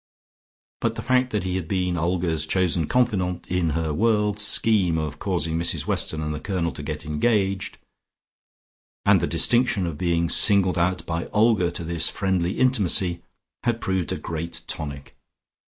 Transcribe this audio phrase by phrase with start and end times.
[0.79, 5.19] But the fact that he had been Olga's chosen confidant in her wonderful scheme of
[5.19, 7.77] causing Mrs Weston and the Colonel to get engaged,
[9.05, 13.21] and the distinction of being singled out by Olga to this friendly intimacy,
[13.63, 15.15] had proved a great tonic.